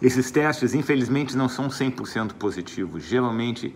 Esses 0.00 0.30
testes, 0.30 0.74
infelizmente, 0.74 1.36
não 1.36 1.48
são 1.48 1.68
100% 1.68 2.32
positivos. 2.34 3.04
Geralmente, 3.04 3.74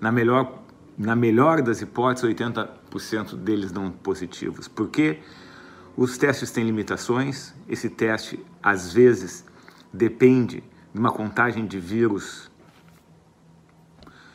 na 0.00 0.10
melhor, 0.10 0.62
na 0.96 1.14
melhor 1.14 1.60
das 1.60 1.82
hipóteses, 1.82 2.30
80% 2.30 3.36
deles 3.36 3.70
não 3.70 3.90
positivos. 3.90 4.66
Porque 4.66 5.18
os 5.94 6.16
testes 6.16 6.50
têm 6.50 6.64
limitações. 6.64 7.54
Esse 7.68 7.90
teste, 7.90 8.42
às 8.62 8.92
vezes, 8.92 9.44
depende 9.92 10.64
de 10.94 10.98
uma 10.98 11.12
contagem 11.12 11.66
de 11.66 11.78
vírus 11.78 12.50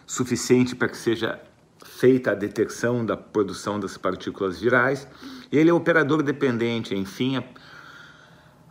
suficiente 0.06 0.76
para 0.76 0.88
que 0.88 0.98
seja 0.98 1.42
feita 1.84 2.32
a 2.32 2.36
detecção 2.36 3.06
da 3.06 3.16
produção 3.16 3.80
das 3.80 3.98
partículas 3.98 4.60
virais. 4.60 5.08
Ele 5.52 5.70
é 5.70 5.74
operador 5.74 6.24
dependente, 6.24 6.96
enfim, 6.96 7.38
a, 7.38 7.44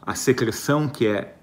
a 0.02 0.14
secreção 0.14 0.88
que 0.88 1.06
é 1.06 1.36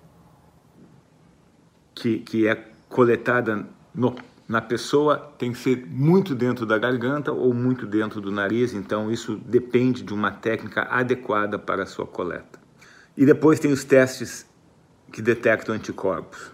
que, 1.96 2.20
que 2.20 2.48
é 2.48 2.56
coletada 2.88 3.68
no, 3.94 4.16
na 4.48 4.62
pessoa 4.62 5.32
tem 5.38 5.52
que 5.52 5.58
ser 5.60 5.86
muito 5.86 6.34
dentro 6.34 6.66
da 6.66 6.78
garganta 6.78 7.32
ou 7.32 7.54
muito 7.54 7.86
dentro 7.86 8.20
do 8.22 8.32
nariz, 8.32 8.74
então 8.74 9.12
isso 9.12 9.36
depende 9.36 10.02
de 10.02 10.14
uma 10.14 10.32
técnica 10.32 10.88
adequada 10.90 11.60
para 11.60 11.84
a 11.84 11.86
sua 11.86 12.08
coleta. 12.08 12.60
E 13.16 13.26
depois 13.26 13.60
tem 13.60 13.72
os 13.72 13.84
testes 13.84 14.48
que 15.12 15.22
detectam 15.22 15.76
anticorpos. 15.76 16.52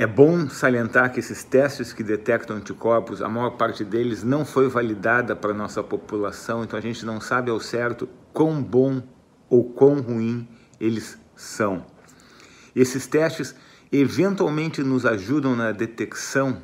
É 0.00 0.06
bom 0.06 0.48
salientar 0.48 1.12
que 1.12 1.18
esses 1.18 1.42
testes 1.42 1.92
que 1.92 2.04
detectam 2.04 2.56
anticorpos, 2.56 3.20
a 3.20 3.28
maior 3.28 3.56
parte 3.56 3.84
deles 3.84 4.22
não 4.22 4.44
foi 4.44 4.68
validada 4.68 5.34
para 5.34 5.52
nossa 5.52 5.82
população, 5.82 6.62
então 6.62 6.78
a 6.78 6.80
gente 6.80 7.04
não 7.04 7.20
sabe 7.20 7.50
ao 7.50 7.58
certo 7.58 8.08
quão 8.32 8.62
bom 8.62 9.02
ou 9.50 9.64
quão 9.64 10.00
ruim 10.00 10.46
eles 10.78 11.18
são. 11.34 11.84
Esses 12.76 13.08
testes 13.08 13.56
eventualmente 13.90 14.84
nos 14.84 15.04
ajudam 15.04 15.56
na 15.56 15.72
detecção, 15.72 16.62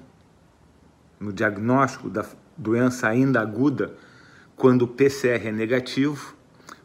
no 1.19 1.33
diagnóstico 1.33 2.09
da 2.09 2.25
doença 2.56 3.09
ainda 3.09 3.41
aguda, 3.41 3.97
quando 4.55 4.83
o 4.83 4.87
PCR 4.87 5.49
é 5.49 5.51
negativo, 5.51 6.37